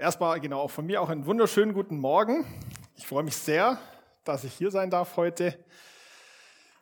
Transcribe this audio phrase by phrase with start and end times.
[0.00, 2.46] Erstmal genau auch von mir auch einen wunderschönen guten Morgen.
[2.94, 3.78] Ich freue mich sehr,
[4.22, 5.58] dass ich hier sein darf heute.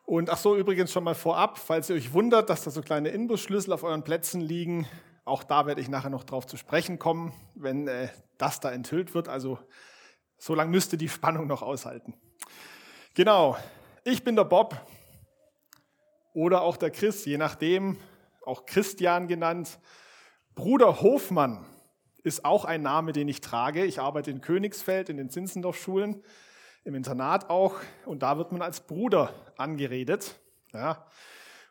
[0.05, 3.09] Und ach so, übrigens schon mal vorab, falls ihr euch wundert, dass da so kleine
[3.09, 4.87] Inbusschlüssel auf euren Plätzen liegen,
[5.25, 9.15] auch da werde ich nachher noch drauf zu sprechen kommen, wenn äh, das da enthüllt
[9.15, 9.29] wird.
[9.29, 9.59] Also
[10.37, 12.13] so lange müsste die Spannung noch aushalten.
[13.15, 13.57] Genau,
[14.05, 14.79] ich bin der Bob
[16.35, 17.97] oder auch der Chris, je nachdem,
[18.45, 19.79] auch Christian genannt.
[20.55, 21.65] Bruder Hofmann
[22.27, 23.85] ist auch ein Name, den ich trage.
[23.85, 26.25] Ich arbeite in Königsfeld in den Zinzendorf-Schulen,
[26.83, 30.35] im Internat auch, und da wird man als Bruder angeredet.
[30.73, 31.07] Ja.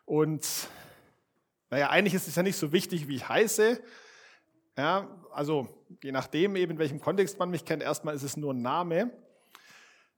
[0.06, 0.46] Und
[1.68, 3.82] naja, eigentlich ist es ja nicht so wichtig, wie ich heiße.
[4.78, 5.68] Ja, also
[6.02, 9.10] je nachdem, eben in welchem Kontext man mich kennt, erstmal ist es nur ein Name.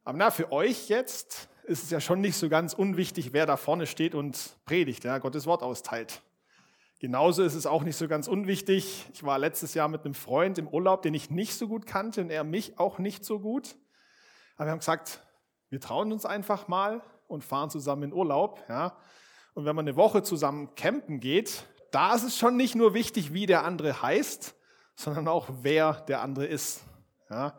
[0.04, 3.56] Aber na, für euch jetzt ist es ja schon nicht so ganz unwichtig, wer da
[3.56, 6.22] vorne steht und predigt, ja, Gottes Wort austeilt.
[7.00, 9.06] Genauso ist es auch nicht so ganz unwichtig.
[9.12, 12.20] Ich war letztes Jahr mit einem Freund im Urlaub, den ich nicht so gut kannte
[12.20, 13.76] und er mich auch nicht so gut.
[14.56, 15.22] Aber wir haben gesagt,
[15.70, 18.64] wir trauen uns einfach mal und fahren zusammen in Urlaub.
[18.68, 18.96] Ja.
[19.54, 23.32] Und wenn man eine Woche zusammen campen geht, da ist es schon nicht nur wichtig,
[23.32, 24.56] wie der andere heißt,
[24.96, 26.82] sondern auch, wer der andere ist.
[27.30, 27.54] Ja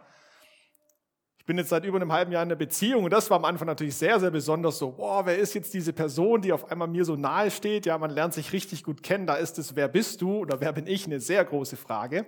[1.50, 3.66] bin jetzt seit über einem halben Jahr in einer Beziehung und das war am Anfang
[3.66, 7.04] natürlich sehr, sehr besonders so, boah, wer ist jetzt diese Person, die auf einmal mir
[7.04, 7.88] so nahe steht?
[7.88, 9.26] Ja, man lernt sich richtig gut kennen.
[9.26, 12.28] Da ist es, wer bist du oder wer bin ich, eine sehr große Frage.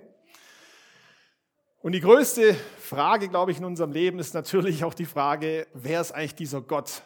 [1.84, 6.02] Und die größte Frage, glaube ich, in unserem Leben ist natürlich auch die Frage, wer
[6.02, 7.04] ist eigentlich dieser Gott,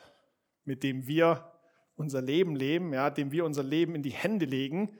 [0.63, 1.51] mit dem wir
[1.97, 4.97] unser Leben leben, ja, dem wir unser Leben in die Hände legen,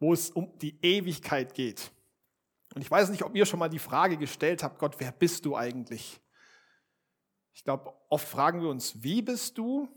[0.00, 1.90] wo es um die Ewigkeit geht.
[2.74, 5.44] Und ich weiß nicht, ob ihr schon mal die Frage gestellt habt, Gott, wer bist
[5.44, 6.23] du eigentlich?
[7.54, 9.88] Ich glaube, oft fragen wir uns, wie bist du?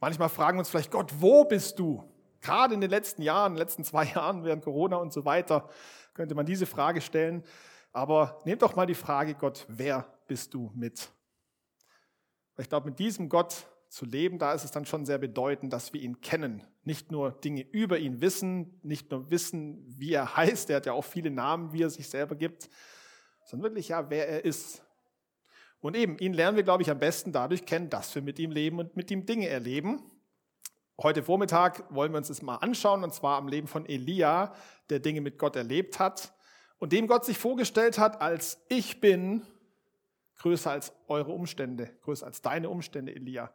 [0.00, 2.02] Manchmal fragen wir uns vielleicht, Gott, wo bist du?
[2.40, 5.68] Gerade in den letzten Jahren, in den letzten zwei Jahren während Corona und so weiter,
[6.14, 7.44] könnte man diese Frage stellen.
[7.92, 11.10] Aber nehmt doch mal die Frage, Gott, wer bist du mit?
[12.58, 15.92] Ich glaube, mit diesem Gott zu leben, da ist es dann schon sehr bedeutend, dass
[15.92, 16.66] wir ihn kennen.
[16.82, 20.92] Nicht nur Dinge über ihn wissen, nicht nur wissen, wie er heißt, er hat ja
[20.92, 22.68] auch viele Namen, wie er sich selber gibt,
[23.44, 24.83] sondern wirklich ja, wer er ist,
[25.84, 28.50] und eben, ihn lernen wir, glaube ich, am besten dadurch kennen, dass wir mit ihm
[28.50, 30.02] leben und mit ihm Dinge erleben.
[30.98, 34.54] Heute Vormittag wollen wir uns das mal anschauen, und zwar am Leben von Elia,
[34.88, 36.32] der Dinge mit Gott erlebt hat
[36.78, 39.46] und dem Gott sich vorgestellt hat als ich bin
[40.38, 43.52] größer als eure Umstände, größer als deine Umstände, Elia.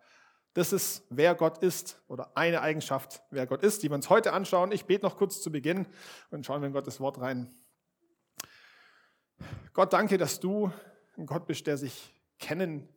[0.53, 4.33] Das ist, wer Gott ist oder eine Eigenschaft, wer Gott ist, die wir uns heute
[4.33, 4.71] anschauen.
[4.71, 5.87] Ich bete noch kurz zu Beginn
[6.29, 7.51] und schauen wir in Gottes Wort rein.
[9.73, 10.71] Gott, danke, dass du
[11.17, 12.89] ein Gott bist, der sich kennen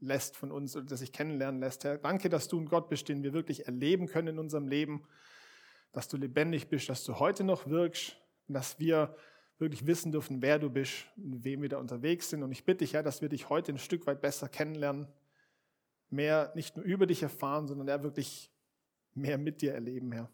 [0.00, 1.84] lässt von uns oder das sich kennenlernen lässt.
[1.84, 5.04] Herr, danke, dass du ein Gott bist, den wir wirklich erleben können in unserem Leben,
[5.92, 9.16] dass du lebendig bist, dass du heute noch wirkst und dass wir
[9.58, 12.42] wirklich wissen dürfen, wer du bist und wem wir da unterwegs sind.
[12.42, 15.08] Und ich bitte dich, Herr, dass wir dich heute ein Stück weit besser kennenlernen,
[16.10, 18.52] mehr nicht nur über dich erfahren, sondern er wirklich
[19.14, 20.30] mehr mit dir erleben, Herr.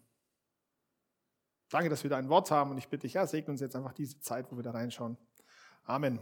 [1.69, 3.75] Danke, dass wir da ein Wort haben und ich bitte dich, ja, segne uns jetzt
[3.75, 5.17] einfach diese Zeit, wo wir da reinschauen.
[5.83, 6.19] Amen.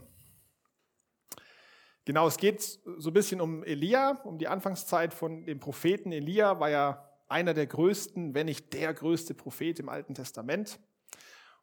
[2.05, 6.11] Genau, es geht so ein bisschen um Elia, um die Anfangszeit von dem Propheten.
[6.11, 10.79] Elia war ja einer der größten, wenn nicht der größte Prophet im Alten Testament.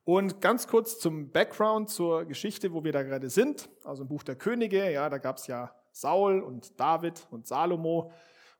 [0.05, 3.69] Und ganz kurz zum Background, zur Geschichte, wo wir da gerade sind.
[3.85, 8.11] Also im Buch der Könige, ja, da gab es ja Saul und David und Salomo.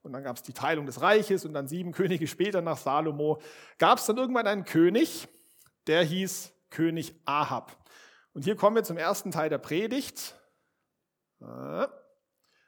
[0.03, 3.41] Und dann gab es die Teilung des Reiches und dann sieben Könige später nach Salomo
[3.79, 5.27] gab es dann irgendwann einen König,
[5.87, 7.75] der hieß König Ahab.
[8.33, 10.35] Und hier kommen wir zum ersten Teil der Predigt.
[11.41, 11.87] Äh,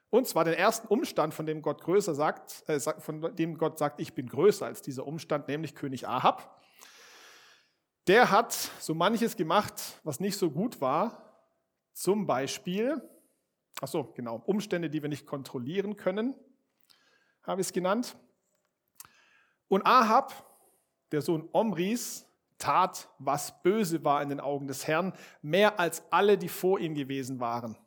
[0.10, 4.00] und zwar den ersten Umstand, von dem Gott größer sagt, äh, von dem Gott sagt,
[4.00, 6.62] ich bin größer als dieser Umstand, nämlich König Ahab.
[8.08, 11.48] Der hat so manches gemacht, was nicht so gut war.
[11.94, 13.02] Zum Beispiel,
[13.82, 16.36] ach so, genau, Umstände, die wir nicht kontrollieren können,
[17.44, 18.16] habe ich es genannt.
[19.68, 20.34] Und Ahab,
[21.12, 26.38] der Sohn Omris, tat, was böse war in den Augen des Herrn, mehr als alle,
[26.38, 27.78] die vor ihm gewesen waren.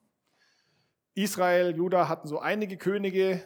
[1.16, 3.42] Israel, Juda hatten so einige Könige,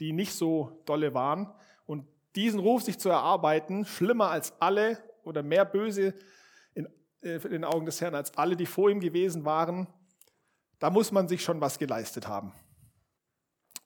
[0.00, 1.52] die nicht so dolle waren.
[1.86, 2.04] Und
[2.34, 6.14] diesen Ruf sich zu erarbeiten, schlimmer als alle oder mehr böse
[6.74, 6.88] in,
[7.22, 9.86] äh, in den Augen des Herrn als alle, die vor ihm gewesen waren,
[10.80, 12.52] da muss man sich schon was geleistet haben.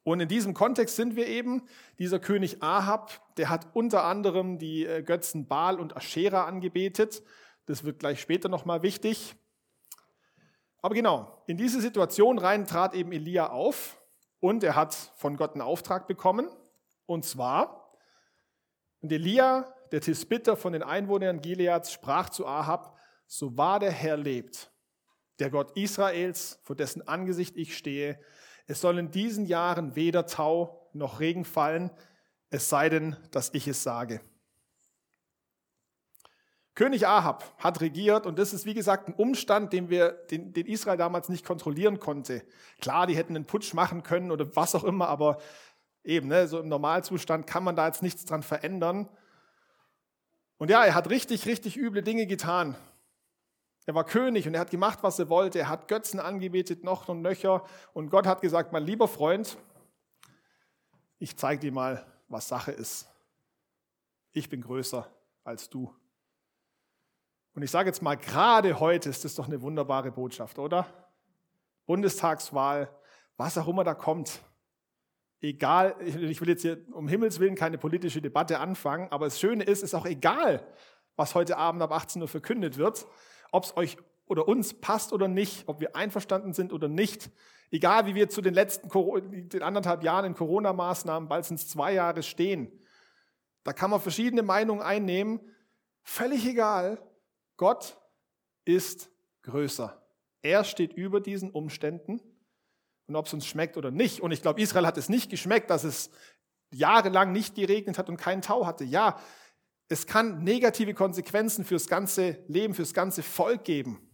[0.03, 1.69] Und in diesem Kontext sind wir eben,
[1.99, 7.23] dieser König Ahab, der hat unter anderem die äh, Götzen Baal und Aschera angebetet.
[7.67, 9.37] Das wird gleich später nochmal wichtig.
[10.87, 14.01] Aber genau, in diese Situation rein trat eben Elia auf
[14.39, 16.49] und er hat von Gott einen Auftrag bekommen.
[17.07, 17.91] Und zwar,
[19.01, 22.97] und Elia, der Tisbitter von den Einwohnern Gileads, sprach zu Ahab,
[23.27, 24.71] so wahr der Herr lebt,
[25.41, 28.21] der Gott Israels, vor dessen Angesicht ich stehe,
[28.69, 31.91] es soll in diesen Jahren weder Tau noch Regen fallen,
[32.49, 34.21] es sei denn, dass ich es sage.
[36.77, 40.67] König Ahab hat regiert und das ist wie gesagt ein Umstand, den, wir, den, den
[40.67, 42.45] Israel damals nicht kontrollieren konnte.
[42.81, 45.39] Klar, die hätten einen Putsch machen können oder was auch immer, aber
[46.05, 49.09] eben, ne, so im Normalzustand kann man da jetzt nichts dran verändern.
[50.59, 52.77] Und ja, er hat richtig, richtig üble Dinge getan.
[53.87, 55.59] Er war König und er hat gemacht, was er wollte.
[55.59, 57.65] Er hat Götzen angebetet, noch und nöcher.
[57.95, 59.57] Und Gott hat gesagt, mein lieber Freund,
[61.19, 63.09] ich zeige dir mal, was Sache ist.
[64.33, 65.11] Ich bin größer
[65.43, 65.95] als du.
[67.57, 70.87] Und ich sage jetzt mal, gerade heute ist das doch eine wunderbare Botschaft, oder?
[71.87, 72.91] Bundestagswahl,
[73.39, 74.43] was auch immer da kommt.
[75.41, 79.65] Egal, ich will jetzt hier um Himmels Willen keine politische Debatte anfangen, aber das Schöne
[79.65, 80.67] ist, es ist auch egal,
[81.17, 83.07] was heute Abend ab 18 Uhr verkündet wird,
[83.53, 87.31] ob es euch oder uns passt oder nicht, ob wir einverstanden sind oder nicht.
[87.71, 88.91] Egal, wie wir zu den letzten
[89.49, 92.71] den anderthalb Jahren in Corona-Maßnahmen, bald sind es zwei Jahre stehen.
[93.65, 95.41] Da kann man verschiedene Meinungen einnehmen.
[96.03, 96.99] Völlig egal.
[97.57, 97.99] Gott
[98.65, 99.11] ist
[99.43, 100.03] größer.
[100.43, 102.21] Er steht über diesen Umständen.
[103.07, 104.21] Und ob es uns schmeckt oder nicht.
[104.21, 106.11] Und ich glaube, Israel hat es nicht geschmeckt, dass es
[106.73, 108.85] jahrelang nicht geregnet hat und keinen Tau hatte.
[108.85, 109.21] Ja,
[109.89, 114.11] es kann negative Konsequenzen fürs ganze Leben, fürs ganze Volk geben.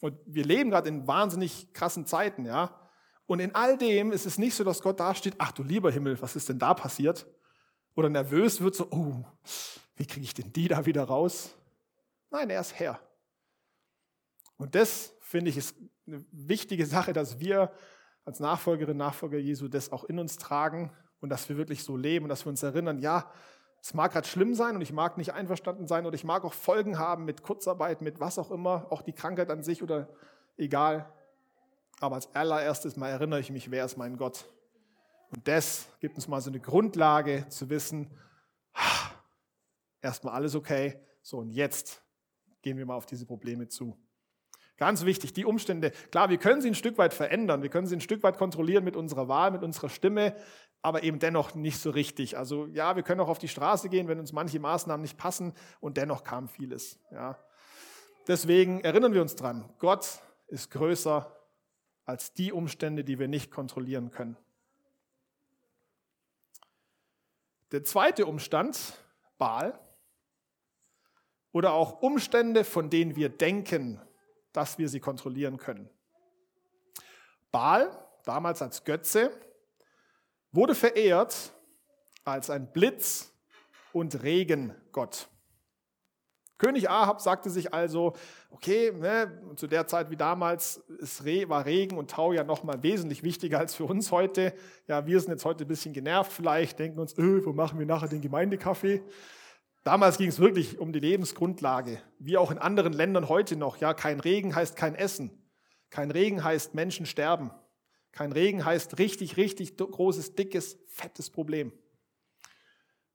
[0.00, 2.88] Und wir leben gerade in wahnsinnig krassen Zeiten, ja.
[3.26, 5.90] Und in all dem ist es nicht so, dass Gott da steht, ach du lieber
[5.90, 7.26] Himmel, was ist denn da passiert?
[7.94, 9.24] Oder nervös wird so, oh,
[9.96, 11.54] wie kriege ich denn die da wieder raus?
[12.30, 13.00] Nein, er ist Herr.
[14.56, 15.76] Und das, finde ich, ist
[16.06, 17.72] eine wichtige Sache, dass wir
[18.24, 22.24] als Nachfolgerin, Nachfolger Jesu das auch in uns tragen und dass wir wirklich so leben
[22.24, 23.30] und dass wir uns erinnern, ja,
[23.80, 26.52] es mag gerade schlimm sein und ich mag nicht einverstanden sein oder ich mag auch
[26.52, 30.08] Folgen haben mit Kurzarbeit, mit was auch immer, auch die Krankheit an sich oder
[30.56, 31.12] egal.
[32.00, 34.46] Aber als allererstes mal erinnere ich mich, wer ist mein Gott?
[35.30, 38.10] Und das gibt uns mal so eine Grundlage zu wissen,
[40.00, 42.02] erstmal alles okay, so und jetzt
[42.68, 43.96] gehen wir mal auf diese Probleme zu.
[44.76, 47.96] Ganz wichtig, die Umstände, klar, wir können sie ein Stück weit verändern, wir können sie
[47.96, 50.36] ein Stück weit kontrollieren mit unserer Wahl, mit unserer Stimme,
[50.82, 52.36] aber eben dennoch nicht so richtig.
[52.36, 55.54] Also ja, wir können auch auf die Straße gehen, wenn uns manche Maßnahmen nicht passen
[55.80, 57.00] und dennoch kam vieles.
[57.10, 57.38] Ja.
[58.26, 61.34] Deswegen erinnern wir uns dran, Gott ist größer
[62.04, 64.36] als die Umstände, die wir nicht kontrollieren können.
[67.72, 68.92] Der zweite Umstand,
[69.38, 69.80] Baal,
[71.58, 74.00] oder auch Umstände, von denen wir denken,
[74.52, 75.90] dass wir sie kontrollieren können.
[77.50, 77.90] Baal,
[78.24, 79.32] damals als Götze,
[80.52, 81.52] wurde verehrt
[82.24, 83.32] als ein Blitz-
[83.92, 85.28] und Regengott.
[86.58, 88.14] König Ahab sagte sich also,
[88.50, 90.84] okay, ne, zu der Zeit wie damals
[91.48, 94.54] war Regen und Tau ja noch mal wesentlich wichtiger als für uns heute.
[94.86, 97.86] Ja, wir sind jetzt heute ein bisschen genervt vielleicht, denken uns, öh, wo machen wir
[97.86, 99.02] nachher den Gemeindekaffee?
[99.84, 103.78] Damals ging es wirklich um die Lebensgrundlage, wie auch in anderen Ländern heute noch.
[103.78, 105.42] Ja, kein Regen heißt kein Essen.
[105.90, 107.50] Kein Regen heißt Menschen sterben.
[108.12, 111.72] Kein Regen heißt richtig, richtig großes, dickes, fettes Problem.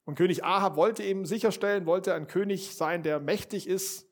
[0.06, 4.07] Und König Ahab wollte eben sicherstellen, wollte ein König sein, der mächtig ist.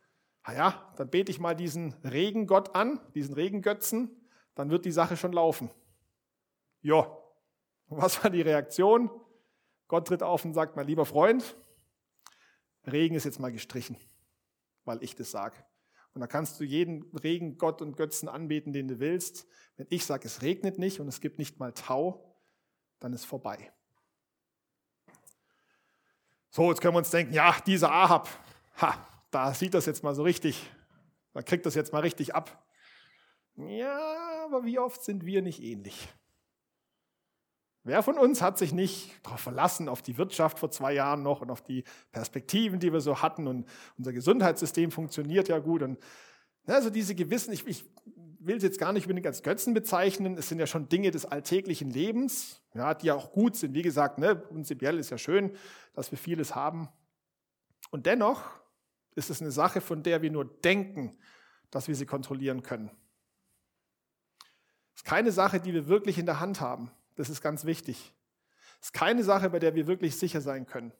[0.45, 4.09] Na ja, dann bete ich mal diesen Regengott an, diesen Regengötzen,
[4.56, 5.70] dann wird die Sache schon laufen.
[6.81, 7.15] Ja,
[7.88, 9.10] was war die Reaktion?
[9.88, 11.55] Gott tritt auf und sagt, mein lieber Freund,
[12.86, 13.98] Regen ist jetzt mal gestrichen,
[14.86, 15.58] weil ich das sage.
[16.14, 19.48] Und da kannst du jeden Regen, Gott und Götzen anbeten, den du willst.
[19.78, 22.36] Wenn ich sage, es regnet nicht und es gibt nicht mal Tau,
[23.00, 23.72] dann ist vorbei.
[26.50, 28.28] So, jetzt können wir uns denken, ja, dieser Ahab,
[28.82, 30.70] ha, da sieht das jetzt mal so richtig,
[31.34, 32.66] da kriegt das jetzt mal richtig ab.
[33.56, 36.10] Ja, aber wie oft sind wir nicht ähnlich?
[37.84, 41.42] Wer von uns hat sich nicht darauf verlassen, auf die Wirtschaft vor zwei Jahren noch
[41.42, 45.98] und auf die Perspektiven, die wir so hatten und unser Gesundheitssystem funktioniert ja gut und
[46.68, 47.86] also diese gewissen, ich, ich
[48.40, 51.26] will es jetzt gar nicht unbedingt als Götzen bezeichnen, es sind ja schon Dinge des
[51.26, 53.74] alltäglichen Lebens, ja, die ja auch gut sind.
[53.74, 55.56] Wie gesagt, ne, prinzipiell ist ja schön,
[55.94, 56.90] dass wir vieles haben.
[57.90, 58.44] Und dennoch
[59.16, 61.18] ist es eine Sache, von der wir nur denken,
[61.70, 62.90] dass wir sie kontrollieren können.
[64.94, 66.92] Es ist keine Sache, die wir wirklich in der Hand haben.
[67.15, 68.13] Das ist ganz wichtig.
[68.80, 70.91] Es ist keine Sache, bei der wir wirklich sicher sein können.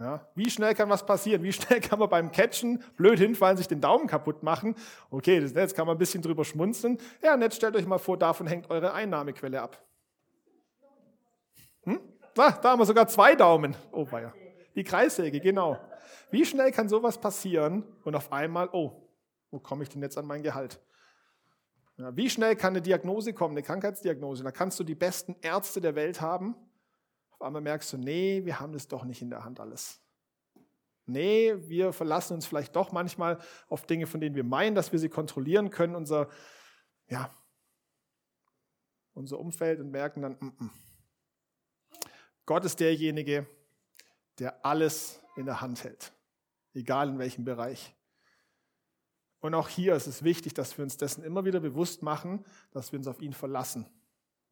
[0.00, 1.42] Ja, wie schnell kann was passieren?
[1.44, 4.74] Wie schnell kann man beim Catchen blöd hinfallen, sich den Daumen kaputt machen?
[5.10, 6.98] Okay, das Netz kann man ein bisschen drüber schmunzeln.
[7.22, 9.80] Ja, jetzt stellt euch mal vor, davon hängt eure Einnahmequelle ab.
[11.84, 12.00] Hm?
[12.36, 13.76] Ah, da haben wir sogar zwei Daumen.
[13.92, 14.34] Oh, weia.
[14.74, 15.78] Die Kreissäge, genau.
[16.30, 19.08] Wie schnell kann sowas passieren und auf einmal, oh,
[19.52, 20.80] wo komme ich denn jetzt an mein Gehalt?
[21.96, 24.42] Wie schnell kann eine Diagnose kommen, eine Krankheitsdiagnose?
[24.42, 26.56] Da kannst du die besten Ärzte der Welt haben.
[27.30, 30.00] Auf einmal merkst du, nee, wir haben das doch nicht in der Hand alles.
[31.06, 34.98] Nee, wir verlassen uns vielleicht doch manchmal auf Dinge, von denen wir meinen, dass wir
[34.98, 36.28] sie kontrollieren können, unser,
[37.08, 37.30] ja,
[39.12, 40.70] unser Umfeld und merken dann, mm -mm.
[42.46, 43.46] Gott ist derjenige,
[44.38, 46.12] der alles in der Hand hält,
[46.74, 47.94] egal in welchem Bereich.
[49.44, 52.92] Und auch hier ist es wichtig, dass wir uns dessen immer wieder bewusst machen, dass
[52.92, 53.84] wir uns auf ihn verlassen.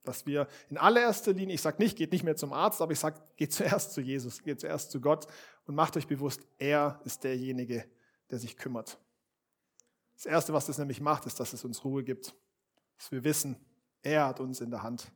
[0.04, 2.98] Dass wir in allererster Linie, ich sage nicht, geht nicht mehr zum Arzt, aber ich
[2.98, 5.28] sage, geht zuerst zu Jesus, geht zuerst zu Gott
[5.64, 7.86] und macht euch bewusst, er ist derjenige,
[8.30, 8.98] der sich kümmert.
[10.12, 12.34] Das Erste, was das nämlich macht, ist, dass es uns Ruhe gibt.
[12.98, 13.56] Dass wir wissen,
[14.02, 15.10] er hat uns in der Hand.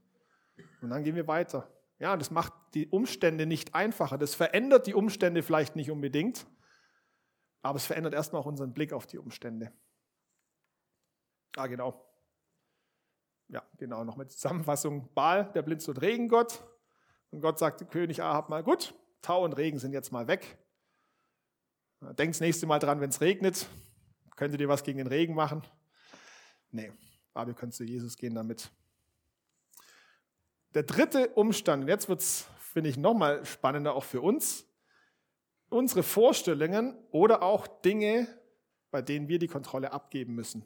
[0.80, 1.70] Und dann gehen wir weiter.
[1.98, 4.16] Ja, das macht die Umstände nicht einfacher.
[4.16, 6.46] Das verändert die Umstände vielleicht nicht unbedingt,
[7.68, 9.72] aber es verändert erstmal auch unseren Blick auf die Umstände.
[11.56, 12.04] Ah, genau.
[13.48, 15.12] Ja, genau, noch mit Zusammenfassung.
[15.14, 16.62] Baal, der Blitz- und Regengott.
[17.30, 20.58] Und Gott sagte König Ahab mal, gut, Tau und Regen sind jetzt mal weg.
[22.00, 23.68] Denkt das nächste Mal dran, wenn es regnet.
[24.36, 25.62] Könntet ihr was gegen den Regen machen?
[26.70, 26.92] Nee,
[27.32, 28.70] aber ihr könnt zu Jesus gehen damit.
[30.74, 34.66] Der dritte Umstand, und jetzt wird es, finde ich, nochmal spannender auch für uns
[35.76, 38.26] unsere Vorstellungen oder auch Dinge,
[38.90, 40.64] bei denen wir die Kontrolle abgeben müssen.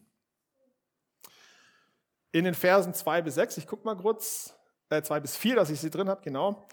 [2.33, 4.55] In den Versen 2 bis 6, ich gucke mal kurz,
[4.89, 6.65] äh 2 bis 4, dass ich sie drin habe, genau.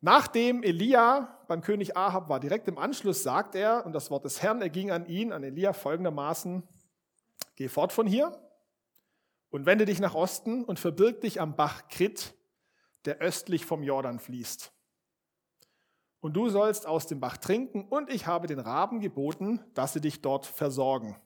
[0.00, 4.42] Nachdem Elia beim König Ahab war, direkt im Anschluss sagt er, und das Wort des
[4.42, 6.62] Herrn erging an ihn, an Elia folgendermaßen,
[7.54, 8.36] geh fort von hier
[9.50, 12.34] und wende dich nach Osten und verbirg dich am Bach Krit,
[13.04, 14.74] der östlich vom Jordan fließt
[16.24, 20.00] und du sollst aus dem Bach trinken, und ich habe den Raben geboten, dass sie
[20.00, 21.16] dich dort versorgen.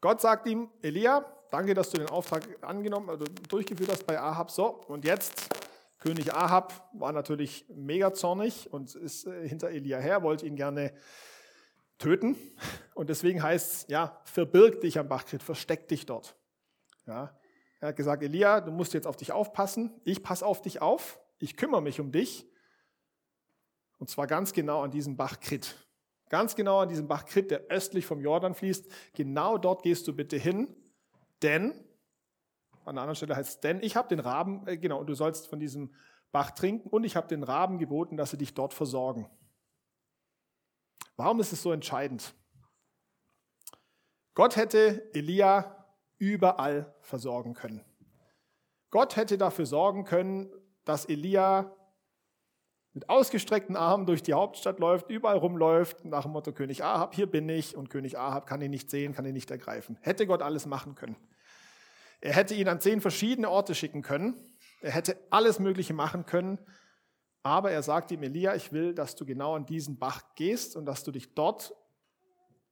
[0.00, 4.50] Gott sagt ihm, Elia, danke, dass du den Auftrag angenommen, also durchgeführt hast bei Ahab.
[4.50, 5.48] So, und jetzt,
[6.00, 10.92] König Ahab war natürlich mega zornig und ist äh, hinter Elia her, wollte ihn gerne
[11.98, 12.34] töten.
[12.94, 16.34] Und deswegen heißt es, ja, verbirg dich am Bachkrit, versteck dich dort.
[17.06, 17.38] Ja,
[17.78, 20.00] er hat gesagt, Elia, du musst jetzt auf dich aufpassen.
[20.02, 22.46] Ich passe auf dich auf ich kümmere mich um dich.
[23.98, 25.76] Und zwar ganz genau an diesem Bach Krit.
[26.28, 28.86] Ganz genau an diesem Bach Krit, der östlich vom Jordan fließt.
[29.14, 30.68] Genau dort gehst du bitte hin,
[31.42, 31.72] denn,
[32.84, 35.14] an einer anderen Stelle heißt es, denn ich habe den Raben, äh, genau, und du
[35.14, 35.94] sollst von diesem
[36.32, 39.30] Bach trinken und ich habe den Raben geboten, dass sie dich dort versorgen.
[41.16, 42.34] Warum ist es so entscheidend?
[44.34, 45.86] Gott hätte Elia
[46.18, 47.84] überall versorgen können.
[48.90, 50.50] Gott hätte dafür sorgen können,
[50.88, 51.76] dass Elia
[52.94, 57.30] mit ausgestreckten Armen durch die Hauptstadt läuft, überall rumläuft, nach dem Motto König Ahab, hier
[57.30, 59.98] bin ich und König Ahab kann ihn nicht sehen, kann ihn nicht ergreifen.
[60.00, 61.16] Hätte Gott alles machen können.
[62.22, 64.34] Er hätte ihn an zehn verschiedene Orte schicken können.
[64.80, 66.58] Er hätte alles Mögliche machen können.
[67.42, 70.86] Aber er sagt ihm, Elia, ich will, dass du genau an diesen Bach gehst und
[70.86, 71.74] dass du dich dort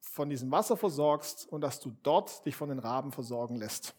[0.00, 3.94] von diesem Wasser versorgst und dass du dort dich von den Raben versorgen lässt.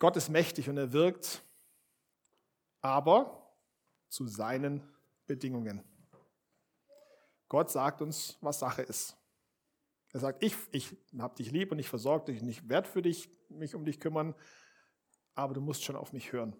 [0.00, 1.44] Gott ist mächtig und er wirkt,
[2.80, 3.54] aber
[4.08, 4.82] zu seinen
[5.26, 5.84] Bedingungen.
[7.48, 9.16] Gott sagt uns, was Sache ist.
[10.12, 13.02] Er sagt, ich, ich habe dich lieb und ich versorge dich und ich werde für
[13.02, 14.34] dich mich um dich kümmern,
[15.34, 16.56] aber du musst schon auf mich hören.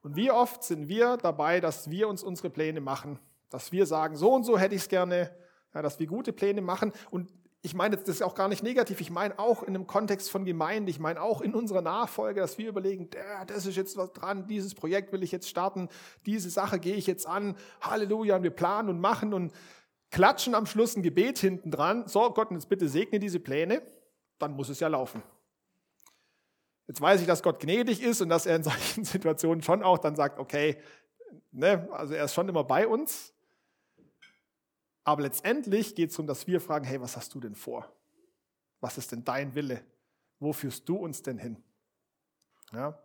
[0.00, 3.18] Und wie oft sind wir dabei, dass wir uns unsere Pläne machen,
[3.50, 5.36] dass wir sagen, so und so hätte ich es gerne,
[5.74, 7.30] ja, dass wir gute Pläne machen und
[7.64, 10.44] ich meine, das ist auch gar nicht negativ, ich meine auch in einem Kontext von
[10.44, 13.08] Gemeinde, ich meine auch in unserer Nachfolge, dass wir überlegen,
[13.46, 15.88] das ist jetzt was dran, dieses Projekt will ich jetzt starten,
[16.26, 19.52] diese Sache gehe ich jetzt an, Halleluja, und wir planen und machen und
[20.10, 23.82] klatschen am Schluss ein Gebet hinten dran, so Gott, jetzt bitte segne diese Pläne,
[24.40, 25.22] dann muss es ja laufen.
[26.88, 29.98] Jetzt weiß ich, dass Gott gnädig ist und dass er in solchen Situationen schon auch
[29.98, 30.78] dann sagt, okay,
[31.52, 33.31] ne, also er ist schon immer bei uns,
[35.04, 37.92] aber letztendlich geht es darum, dass wir fragen, hey, was hast du denn vor?
[38.80, 39.84] Was ist denn dein Wille?
[40.38, 41.62] Wo führst du uns denn hin?
[42.72, 42.98] Ja?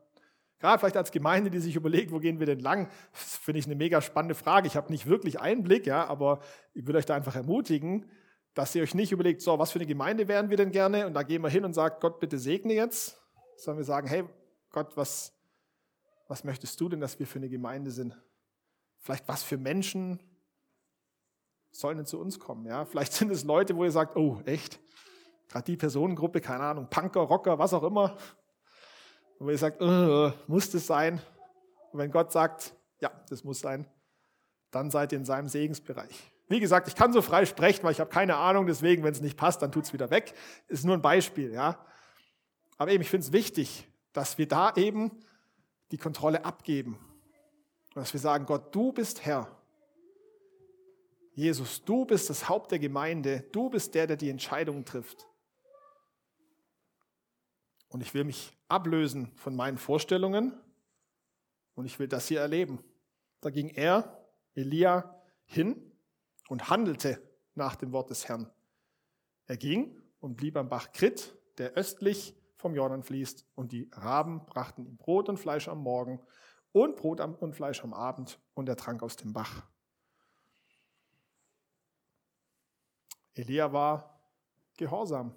[0.59, 3.75] Gerade vielleicht als Gemeinde, die sich überlegt, wo gehen wir denn lang, finde ich eine
[3.75, 4.67] mega spannende Frage.
[4.67, 6.39] Ich habe nicht wirklich Einblick, ja, aber
[6.73, 8.09] ich würde euch da einfach ermutigen,
[8.55, 11.05] dass ihr euch nicht überlegt, so, was für eine Gemeinde wären wir denn gerne?
[11.05, 13.21] Und da gehen wir hin und sagen, Gott, bitte segne jetzt.
[13.55, 14.23] Sondern wir sagen, hey,
[14.71, 15.31] Gott, was,
[16.27, 18.17] was möchtest du denn, dass wir für eine Gemeinde sind?
[18.97, 20.19] Vielleicht was für Menschen,
[21.71, 22.65] sollen zu uns kommen.
[22.65, 22.85] Ja?
[22.85, 24.79] Vielleicht sind es Leute, wo ihr sagt, oh, echt?
[25.49, 28.17] Gerade die Personengruppe, keine Ahnung, Punker, Rocker, was auch immer.
[29.39, 31.21] Wo ihr sagt, oh, muss das sein?
[31.91, 33.87] Und wenn Gott sagt, ja, das muss sein,
[34.71, 36.31] dann seid ihr in seinem Segensbereich.
[36.49, 39.21] Wie gesagt, ich kann so frei sprechen, weil ich habe keine Ahnung, deswegen, wenn es
[39.21, 40.33] nicht passt, dann tut es wieder weg.
[40.67, 41.85] Ist nur ein Beispiel, ja.
[42.77, 45.11] Aber eben, ich finde es wichtig, dass wir da eben
[45.91, 46.97] die Kontrolle abgeben.
[47.95, 49.56] Und dass wir sagen, Gott, du bist Herr.
[51.37, 53.41] Jesus, du bist das Haupt der Gemeinde.
[53.51, 55.27] Du bist der, der die Entscheidungen trifft.
[57.89, 60.59] Und ich will mich ablösen von meinen Vorstellungen
[61.75, 62.83] und ich will das hier erleben.
[63.39, 65.91] Da ging er, Elia, hin
[66.49, 67.21] und handelte
[67.53, 68.49] nach dem Wort des Herrn.
[69.45, 74.43] Er ging und blieb am Bach Krit, der östlich vom Jordan fließt, und die Raben
[74.47, 76.19] brachten ihm Brot und Fleisch am Morgen
[76.71, 79.67] und Brot und Fleisch am Abend, und er trank aus dem Bach.
[83.37, 84.19] Elia war
[84.77, 85.33] gehorsam.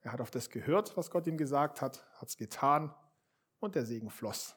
[0.00, 2.94] Er hat auf das gehört, was Gott ihm gesagt hat, hat es getan
[3.60, 4.56] und der Segen floss.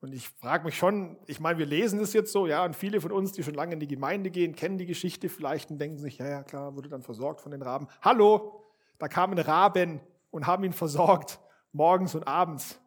[0.00, 3.00] Und ich frage mich schon, ich meine, wir lesen es jetzt so, ja, und viele
[3.00, 5.98] von uns, die schon lange in die Gemeinde gehen, kennen die Geschichte vielleicht und denken
[5.98, 7.88] sich, ja, ja, klar, wurde dann versorgt von den Raben.
[8.02, 8.62] Hallo,
[8.98, 11.40] da kamen Raben und haben ihn versorgt,
[11.72, 12.78] morgens und abends.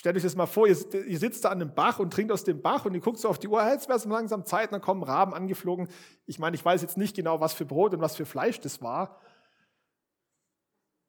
[0.00, 2.42] Stellt euch das mal vor, ihr, ihr, sitzt da an einem Bach und trinkt aus
[2.42, 4.72] dem Bach und ihr guckt so auf die Uhr, jetzt wäre es langsam Zeit, und
[4.72, 5.90] dann kommen Raben angeflogen.
[6.24, 8.80] Ich meine, ich weiß jetzt nicht genau, was für Brot und was für Fleisch das
[8.80, 9.20] war,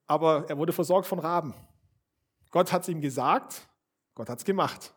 [0.07, 1.53] aber er wurde versorgt von Raben.
[2.49, 3.65] Gott hat es ihm gesagt,
[4.13, 4.93] Gott hat es gemacht.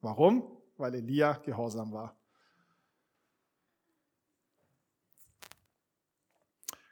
[0.00, 0.42] Warum?
[0.76, 2.16] Weil Elia gehorsam war.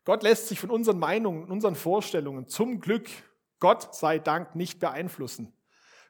[0.04, 3.08] Gott lässt sich von unseren Meinungen, unseren Vorstellungen zum Glück,
[3.58, 5.52] Gott sei Dank, nicht beeinflussen.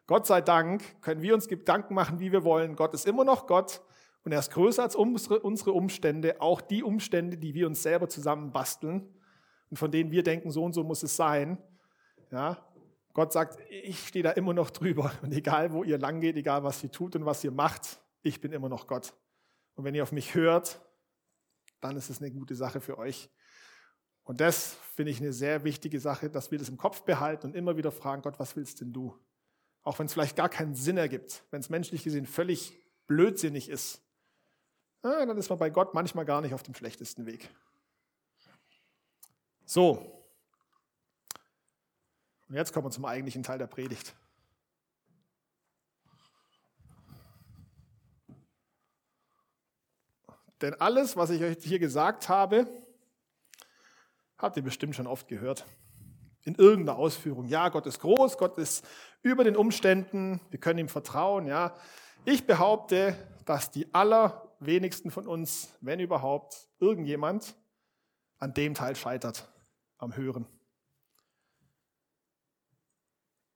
[0.07, 2.77] Gott sei Dank können wir uns Gedanken machen, wie wir wollen.
[2.77, 3.81] Gott ist immer noch Gott
[4.25, 9.09] und er ist größer als unsere, Umstände, auch die Umstände, die wir uns selber zusammenbasteln
[9.71, 11.59] und von denen wir denken, so und so muss es sein.
[12.31, 12.59] Ja,
[13.15, 16.65] Gott sagt, ich stehe da immer noch drüber und egal wo ihr lang geht, egal
[16.65, 19.15] was ihr tut und was ihr macht, ich bin immer noch Gott.
[19.75, 20.81] Und wenn ihr auf mich hört,
[21.81, 23.31] dann ist es eine gute Sache für euch.
[24.25, 27.55] Und das finde ich eine sehr wichtige Sache, dass wir das im Kopf behalten und
[27.55, 29.15] immer wieder fragen, Gott, was willst denn du?
[29.85, 32.73] Auch wenn es vielleicht gar keinen Sinn ergibt, wenn es menschlich gesehen völlig
[33.07, 34.01] blödsinnig ist,
[35.03, 37.51] dann ist man bei Gott manchmal gar nicht auf dem schlechtesten Weg.
[39.67, 40.25] So.
[42.49, 44.15] Und jetzt kommen wir zum eigentlichen Teil der Predigt.
[50.63, 52.67] Denn alles, was ich euch hier gesagt habe,
[54.39, 55.67] habt ihr bestimmt schon oft gehört
[56.45, 57.47] in irgendeiner Ausführung.
[57.47, 58.87] Ja, Gott ist groß, Gott ist
[59.25, 61.47] über den Umständen, wir können ihm vertrauen.
[61.47, 61.75] Ja,
[62.25, 67.55] ich behaupte, dass die allerwenigsten von uns, wenn überhaupt, irgendjemand
[68.39, 69.49] an dem Teil scheitert,
[69.97, 70.47] am Hören.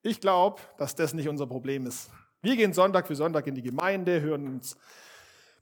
[0.03, 2.11] Ich glaube, dass das nicht unser Problem ist.
[2.41, 4.77] Wir gehen Sonntag für Sonntag in die Gemeinde, hören uns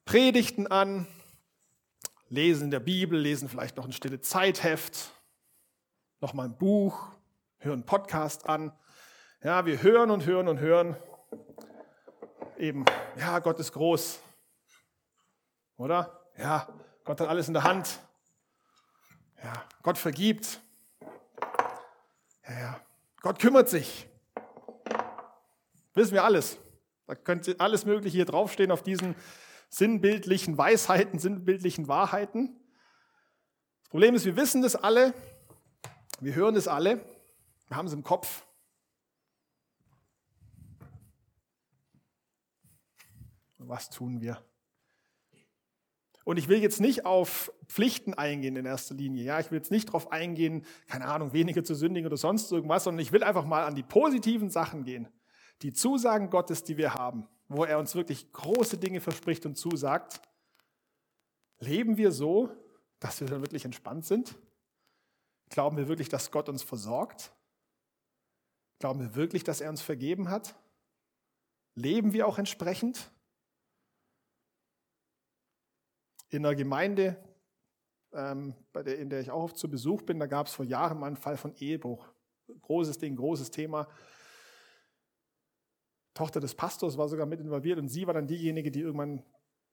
[0.04, 1.08] Predigten an,
[2.28, 5.10] lesen in der Bibel, lesen vielleicht noch ein stille Zeitheft,
[6.20, 7.08] noch mal ein Buch,
[7.58, 8.72] hören Podcast an.
[9.46, 10.96] Ja, wir hören und hören und hören.
[12.58, 12.84] Eben,
[13.16, 14.18] ja, Gott ist groß.
[15.76, 16.20] Oder?
[16.36, 16.68] Ja,
[17.04, 18.00] Gott hat alles in der Hand.
[19.40, 19.52] Ja,
[19.84, 20.60] Gott vergibt.
[22.48, 22.80] Ja, ja.
[23.20, 24.08] Gott kümmert sich.
[25.94, 26.58] Wissen wir alles.
[27.06, 29.14] Da könnte alles Mögliche hier draufstehen auf diesen
[29.68, 32.58] sinnbildlichen Weisheiten, sinnbildlichen Wahrheiten.
[33.82, 35.14] Das Problem ist, wir wissen das alle,
[36.18, 37.00] wir hören das alle,
[37.68, 38.42] wir haben es im Kopf.
[43.68, 44.44] Was tun wir?
[46.24, 49.22] Und ich will jetzt nicht auf Pflichten eingehen in erster Linie.
[49.22, 52.82] Ja, ich will jetzt nicht darauf eingehen, keine Ahnung, weniger zu sündigen oder sonst irgendwas,
[52.82, 55.08] sondern ich will einfach mal an die positiven Sachen gehen.
[55.62, 60.20] Die Zusagen Gottes, die wir haben, wo er uns wirklich große Dinge verspricht und zusagt.
[61.60, 62.50] Leben wir so,
[62.98, 64.36] dass wir dann wirklich entspannt sind?
[65.48, 67.32] Glauben wir wirklich, dass Gott uns versorgt?
[68.80, 70.56] Glauben wir wirklich, dass er uns vergeben hat?
[71.76, 73.12] Leben wir auch entsprechend?
[76.28, 77.16] In der Gemeinde,
[78.12, 80.64] ähm, bei der, in der ich auch oft zu Besuch bin, da gab es vor
[80.64, 82.06] Jahren mal einen Fall von Ehebruch.
[82.62, 83.88] Großes Ding, großes Thema.
[86.14, 89.22] Tochter des Pastors war sogar mit involviert und sie war dann diejenige, die irgendwann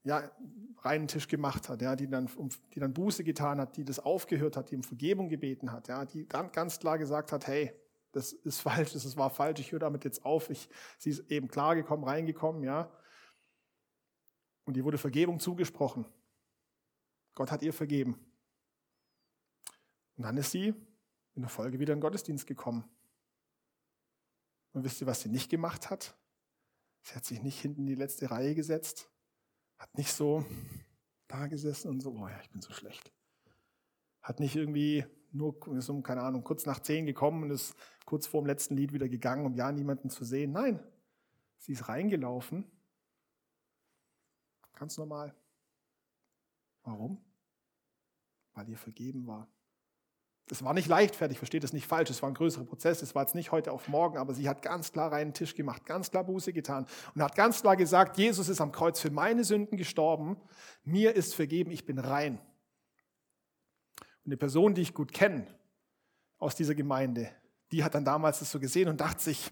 [0.04, 0.30] ja,
[0.80, 2.30] reinen Tisch gemacht hat, ja, die, dann,
[2.74, 6.04] die dann Buße getan hat, die das aufgehört hat, die um Vergebung gebeten hat, ja,
[6.04, 7.74] die dann ganz klar gesagt hat, hey,
[8.12, 10.50] das ist falsch, das war falsch, ich höre damit jetzt auf.
[10.50, 12.92] Ich, sie ist eben klargekommen, reingekommen, ja.
[14.66, 16.06] Und ihr wurde Vergebung zugesprochen.
[17.36, 18.14] Gott hat ihr vergeben.
[20.16, 20.74] Und dann ist sie
[21.36, 22.84] in der Folge wieder in den Gottesdienst gekommen.
[24.74, 26.16] Und wisst ihr, was sie nicht gemacht hat?
[27.02, 29.10] Sie hat sich nicht hinten in die letzte Reihe gesetzt,
[29.78, 30.46] Hat nicht so
[31.28, 33.12] da gesessen und so, oh ja, ich bin so schlecht.
[34.22, 38.28] Hat nicht irgendwie nur, ist um, keine Ahnung, kurz nach zehn gekommen und ist kurz
[38.28, 40.52] vor dem letzten Lied wieder gegangen, um ja niemanden zu sehen.
[40.52, 40.80] Nein,
[41.58, 42.66] sie ist reingelaufen.
[44.74, 45.36] Ganz normal.
[46.84, 47.24] Warum?
[48.54, 49.48] Weil ihr vergeben war.
[50.50, 53.24] Es war nicht leichtfertig, versteht es nicht falsch, es war ein größerer Prozess, es war
[53.24, 56.26] jetzt nicht heute auf morgen, aber sie hat ganz klar reinen Tisch gemacht, ganz klar
[56.26, 60.38] Buße getan und hat ganz klar gesagt, Jesus ist am Kreuz für meine Sünden gestorben,
[60.84, 62.40] mir ist vergeben, ich bin rein.
[64.00, 65.48] Und eine Person, die ich gut kenne
[66.40, 67.32] aus dieser Gemeinde,
[67.72, 69.50] die hat dann damals das so gesehen und dachte sich,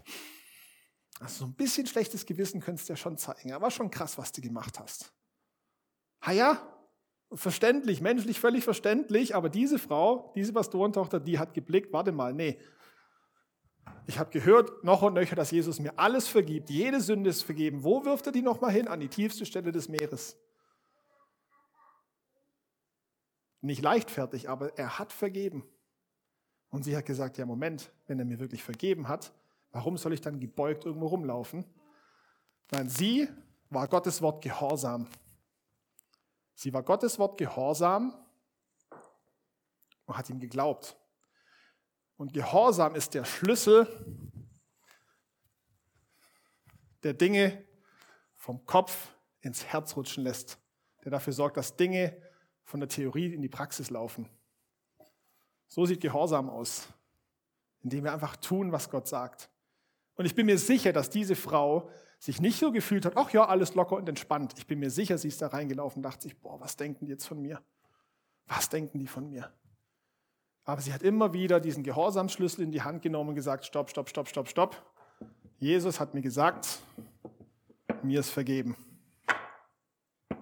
[1.22, 4.32] also so ein bisschen schlechtes Gewissen könntest du ja schon zeigen, aber schon krass, was
[4.34, 5.14] du gemacht hast.
[6.22, 6.81] Ha ja,
[7.34, 12.60] verständlich, menschlich völlig verständlich, aber diese Frau, diese Pastorentochter, die hat geblickt, warte mal, nee.
[14.08, 17.84] Ich habe gehört, noch und nöcher, dass Jesus mir alles vergibt, jede Sünde ist vergeben.
[17.84, 18.88] Wo wirft er die nochmal hin?
[18.88, 20.38] An die tiefste Stelle des Meeres.
[23.62, 25.64] Nicht leichtfertig, aber er hat vergeben.
[26.70, 29.34] Und sie hat gesagt, ja Moment, wenn er mir wirklich vergeben hat,
[29.72, 31.66] warum soll ich dann gebeugt irgendwo rumlaufen?
[32.72, 33.28] Nein, sie
[33.70, 35.08] war Gottes Wort gehorsam.
[36.62, 38.14] Sie war Gottes Wort gehorsam
[40.06, 40.96] und hat ihm geglaubt.
[42.18, 43.88] Und Gehorsam ist der Schlüssel,
[47.02, 47.66] der Dinge
[48.36, 50.60] vom Kopf ins Herz rutschen lässt,
[51.04, 52.16] der dafür sorgt, dass Dinge
[52.64, 54.30] von der Theorie in die Praxis laufen.
[55.68, 56.88] So sieht Gehorsam aus,
[57.80, 59.50] indem wir einfach tun, was Gott sagt.
[60.14, 61.90] Und ich bin mir sicher, dass diese Frau
[62.22, 64.54] sich nicht so gefühlt hat, ach ja, alles locker und entspannt.
[64.56, 67.12] Ich bin mir sicher, sie ist da reingelaufen und dachte sich, boah, was denken die
[67.12, 67.60] jetzt von mir?
[68.46, 69.52] Was denken die von mir?
[70.64, 74.08] Aber sie hat immer wieder diesen Gehorsamsschlüssel in die Hand genommen und gesagt, stopp, stopp,
[74.08, 74.94] stopp, stopp, stopp.
[75.58, 76.84] Jesus hat mir gesagt,
[78.04, 78.76] mir ist vergeben.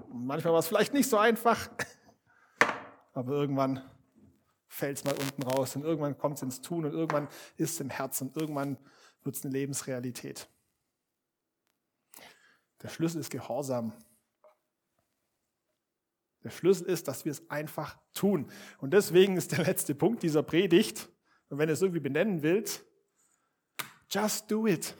[0.10, 1.70] Und manchmal war es vielleicht nicht so einfach,
[3.14, 3.82] aber irgendwann
[4.68, 7.80] fällt es mal unten raus und irgendwann kommt es ins Tun und irgendwann ist es
[7.80, 8.78] im Herzen und irgendwann
[9.24, 10.50] wird es eine Lebensrealität.
[12.82, 13.94] Der Schlüssel ist Gehorsam.
[16.44, 18.50] Der Schlüssel ist, dass wir es einfach tun.
[18.80, 21.10] Und deswegen ist der letzte Punkt dieser Predigt,
[21.50, 22.86] und wenn ihr es irgendwie benennen willst,
[24.10, 24.96] just do it.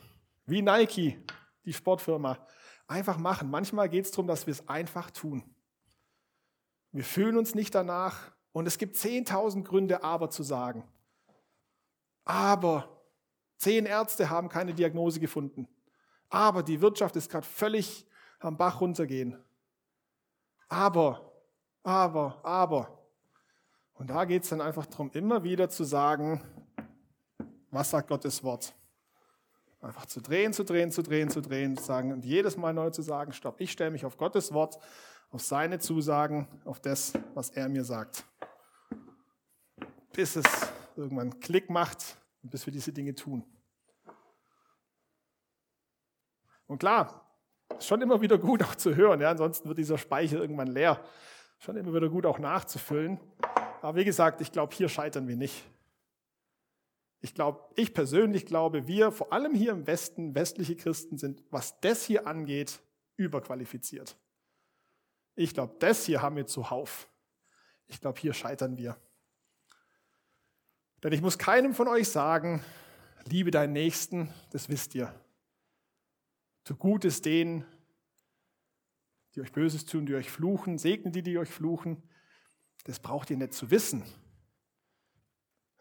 [0.46, 1.24] Wie Nike,
[1.64, 2.46] die Sportfirma.
[2.88, 3.52] Einfach machen.
[3.52, 5.44] Manchmal geht es darum, dass wir es einfach tun.
[6.92, 10.84] Wir fühlen uns nicht danach und es gibt 10.000 Gründe, aber zu sagen.
[12.26, 13.04] Aber
[13.58, 15.68] zehn Ärzte haben keine Diagnose gefunden.
[16.30, 18.06] Aber die Wirtschaft ist gerade völlig
[18.40, 19.38] am Bach runtergehen.
[20.68, 21.34] Aber,
[21.84, 23.00] aber, aber.
[23.96, 26.42] Und da geht es dann einfach darum, immer wieder zu sagen,
[27.72, 28.74] was sagt Gottes Wort?
[29.82, 32.90] Einfach zu drehen, zu drehen, zu drehen, zu drehen, zu sagen und jedes Mal neu
[32.90, 34.78] zu sagen, stopp, ich stelle mich auf Gottes Wort,
[35.32, 38.26] auf seine Zusagen, auf das, was er mir sagt.
[40.14, 40.46] Bis es
[40.96, 43.44] irgendwann Klick macht und bis wir diese Dinge tun.
[46.70, 47.26] Und klar,
[47.80, 51.04] schon immer wieder gut auch zu hören, ja, ansonsten wird dieser Speicher irgendwann leer.
[51.58, 53.20] Schon immer wieder gut auch nachzufüllen.
[53.82, 55.66] Aber wie gesagt, ich glaube, hier scheitern wir nicht.
[57.22, 61.82] Ich glaube, ich persönlich glaube, wir, vor allem hier im Westen, westliche Christen sind, was
[61.82, 62.80] das hier angeht,
[63.18, 64.16] überqualifiziert.
[65.36, 67.10] Ich glaube, das hier haben wir zuhauf.
[67.88, 68.96] Ich glaube, hier scheitern wir.
[71.04, 72.64] Denn ich muss keinem von euch sagen,
[73.26, 75.14] liebe deinen Nächsten, das wisst ihr.
[76.70, 77.66] Tu Gutes denen,
[79.34, 82.08] die euch Böses tun, die euch fluchen, segne die, die euch fluchen.
[82.84, 84.04] Das braucht ihr nicht zu wissen.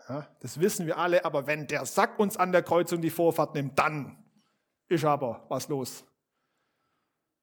[0.09, 3.55] Ja, das wissen wir alle, aber wenn der Sack uns an der Kreuzung die Vorfahrt
[3.55, 4.17] nimmt, dann
[4.89, 6.07] ist aber was los.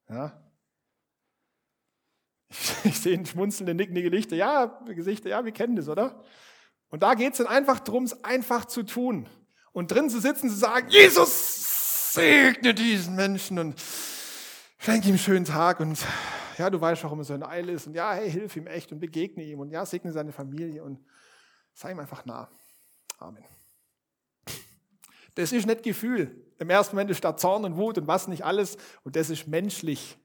[0.08, 0.42] Ja.
[2.48, 4.34] Ich, ich sehe schmunzelnde, nickende Gesichter.
[4.34, 6.20] Ja, Gesichter, ja, wir kennen das, oder?
[6.88, 9.28] Und da geht es dann einfach darum, es einfach zu tun.
[9.70, 11.65] Und drin zu sitzen, zu sagen, Jesus,
[12.16, 13.78] segne diesen Menschen und
[14.78, 15.98] schenke ihm einen schönen Tag und
[16.56, 18.90] ja, du weißt, warum er so in Eile ist und ja, hey, hilf ihm echt
[18.90, 21.04] und begegne ihm und ja, segne seine Familie und
[21.74, 22.48] sei ihm einfach nah.
[23.18, 23.44] Amen.
[25.34, 26.42] Das ist nicht Gefühl.
[26.58, 29.46] Im ersten Moment ist da Zorn und Wut und was nicht alles und das ist
[29.46, 30.16] menschlich.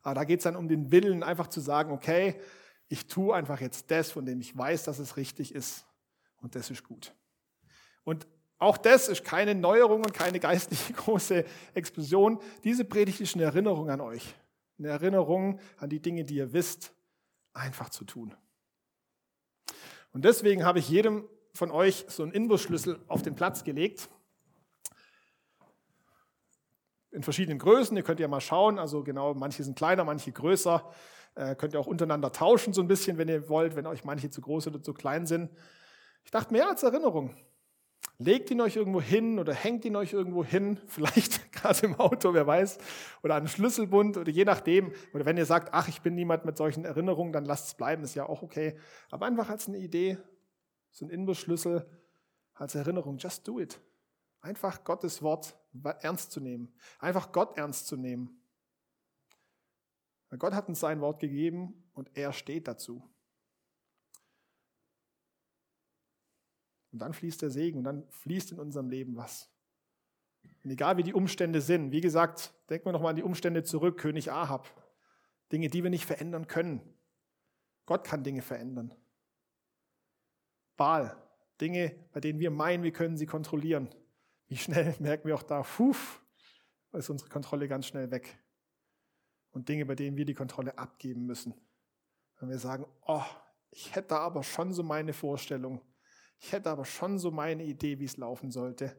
[0.00, 2.40] Aber da geht es dann um den Willen, einfach zu sagen, okay,
[2.88, 5.84] ich tue einfach jetzt das, von dem ich weiß, dass es richtig ist
[6.40, 7.12] und das ist gut.
[8.04, 8.26] Und
[8.58, 11.44] auch das ist keine Neuerung und keine geistliche große
[11.74, 12.40] Explosion.
[12.64, 14.34] Diese Predigt ist eine Erinnerung an euch.
[14.78, 16.92] Eine Erinnerung an die Dinge, die ihr wisst,
[17.52, 18.34] einfach zu tun.
[20.12, 24.08] Und deswegen habe ich jedem von euch so einen Inbusschlüssel auf den Platz gelegt.
[27.10, 27.96] in verschiedenen Größen.
[27.96, 28.78] Ihr könnt ja mal schauen.
[28.78, 30.88] Also genau, manche sind kleiner, manche größer.
[31.34, 34.30] Äh, könnt ihr auch untereinander tauschen so ein bisschen, wenn ihr wollt, wenn euch manche
[34.30, 35.50] zu groß oder zu klein sind.
[36.24, 37.34] Ich dachte mehr als Erinnerung.
[38.20, 42.34] Legt ihn euch irgendwo hin oder hängt ihn euch irgendwo hin, vielleicht gerade im Auto,
[42.34, 42.78] wer weiß,
[43.22, 44.92] oder an einen Schlüsselbund oder je nachdem.
[45.14, 48.02] Oder wenn ihr sagt, ach, ich bin niemand mit solchen Erinnerungen, dann lasst es bleiben,
[48.02, 48.76] ist ja auch okay.
[49.10, 50.18] Aber einfach als eine Idee,
[50.90, 51.88] so ein Inbusschlüssel
[52.54, 53.80] als Erinnerung, just do it.
[54.40, 55.56] Einfach Gottes Wort
[56.00, 56.74] ernst zu nehmen.
[56.98, 58.42] Einfach Gott ernst zu nehmen.
[60.36, 63.02] Gott hat uns sein Wort gegeben und er steht dazu.
[66.92, 69.50] Und dann fließt der Segen und dann fließt in unserem Leben was.
[70.64, 73.98] Und egal wie die Umstände sind, wie gesagt, denken wir nochmal an die Umstände zurück,
[73.98, 74.68] König Ahab.
[75.52, 76.82] Dinge, die wir nicht verändern können.
[77.86, 78.94] Gott kann Dinge verändern.
[80.76, 81.16] Baal,
[81.60, 83.88] Dinge, bei denen wir meinen, wir können sie kontrollieren.
[84.46, 86.22] Wie schnell merken wir auch da, fuf,
[86.92, 88.38] ist unsere Kontrolle ganz schnell weg.
[89.50, 91.54] Und Dinge, bei denen wir die Kontrolle abgeben müssen.
[92.38, 93.24] Wenn wir sagen, oh,
[93.70, 95.80] ich hätte aber schon so meine Vorstellung,
[96.40, 98.96] ich hätte aber schon so meine Idee, wie es laufen sollte.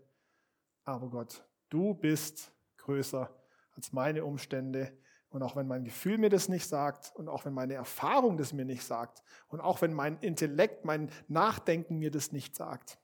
[0.84, 3.34] Aber Gott, du bist größer
[3.72, 4.98] als meine Umstände.
[5.30, 8.52] Und auch wenn mein Gefühl mir das nicht sagt und auch wenn meine Erfahrung das
[8.52, 13.00] mir nicht sagt und auch wenn mein Intellekt, mein Nachdenken mir das nicht sagt.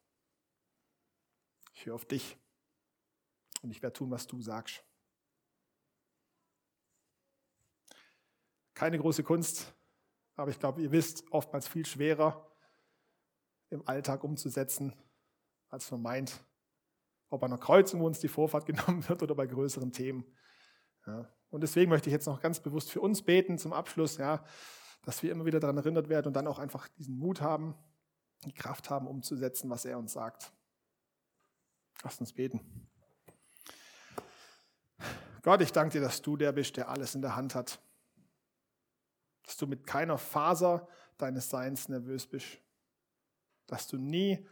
[1.73, 2.35] Ich höre auf dich
[3.61, 4.83] und ich werde tun, was du sagst.
[8.73, 9.75] Keine große Kunst,
[10.35, 12.49] aber ich glaube, ihr wisst, oftmals viel schwerer
[13.69, 14.93] im Alltag umzusetzen,
[15.69, 16.43] als man meint.
[17.29, 20.25] Ob an einer Kreuzung, wo uns die Vorfahrt genommen wird oder bei größeren Themen.
[21.05, 21.29] Ja.
[21.49, 24.43] Und deswegen möchte ich jetzt noch ganz bewusst für uns beten zum Abschluss, ja,
[25.03, 27.75] dass wir immer wieder daran erinnert werden und dann auch einfach diesen Mut haben,
[28.45, 30.51] die Kraft haben, umzusetzen, was er uns sagt.
[32.03, 32.89] Lasst uns beten.
[35.43, 37.79] Gott, ich danke dir, dass du der bist, der alles in der Hand hat.
[39.43, 42.64] Dass du mit keiner Faser deines Seins nervös bist
[43.67, 44.45] dass du nie